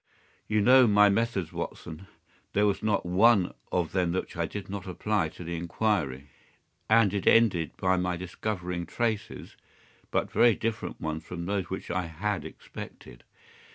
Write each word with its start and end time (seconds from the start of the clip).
You 0.47 0.61
know 0.61 0.87
my 0.87 1.09
methods, 1.09 1.53
Watson. 1.53 2.07
There 2.53 2.65
was 2.65 2.81
not 2.81 3.05
one 3.05 3.53
of 3.71 3.91
them 3.91 4.13
which 4.13 4.35
I 4.35 4.47
did 4.47 4.67
not 4.67 4.87
apply 4.87 5.29
to 5.37 5.43
the 5.43 5.55
inquiry. 5.55 6.27
And 6.89 7.13
it 7.13 7.27
ended 7.27 7.77
by 7.77 7.97
my 7.97 8.17
discovering 8.17 8.87
traces, 8.87 9.55
but 10.09 10.31
very 10.31 10.55
different 10.55 10.99
ones 10.99 11.23
from 11.23 11.45
those 11.45 11.65
which 11.69 11.91
I 11.91 12.07
had 12.07 12.43
expected. 12.45 13.23